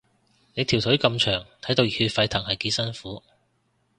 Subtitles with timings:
[0.55, 3.21] 你條腿咁長，睇到熱血沸騰係幾辛苦